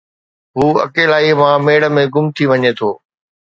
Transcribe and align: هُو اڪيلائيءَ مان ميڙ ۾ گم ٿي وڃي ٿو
هُو 0.55 0.65
اڪيلائيءَ 0.85 1.37
مان 1.39 1.57
ميڙ 1.65 1.81
۾ 1.95 2.03
گم 2.13 2.25
ٿي 2.35 2.43
وڃي 2.49 2.71
ٿو 2.77 2.89